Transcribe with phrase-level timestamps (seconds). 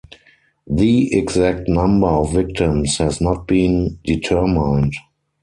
[0.65, 4.95] The exact number of victims has not been determined.